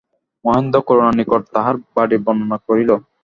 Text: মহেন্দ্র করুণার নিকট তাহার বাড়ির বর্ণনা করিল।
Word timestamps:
মহেন্দ্র 0.45 0.77
করুণার 0.87 1.15
নিকট 1.19 1.41
তাহার 1.55 1.75
বাড়ির 1.95 2.21
বর্ণনা 2.25 2.57
করিল। 2.67 2.89